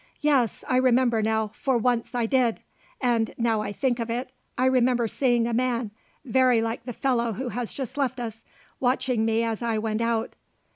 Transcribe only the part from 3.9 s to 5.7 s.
of it, I remember seeing a